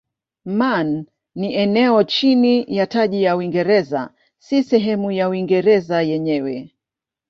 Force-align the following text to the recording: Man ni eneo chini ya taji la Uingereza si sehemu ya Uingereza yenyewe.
Man 0.45 1.05
ni 1.35 1.53
eneo 1.55 2.03
chini 2.03 2.65
ya 2.67 2.87
taji 2.87 3.21
la 3.23 3.35
Uingereza 3.35 4.13
si 4.39 4.63
sehemu 4.63 5.11
ya 5.11 5.29
Uingereza 5.29 6.01
yenyewe. 6.01 6.75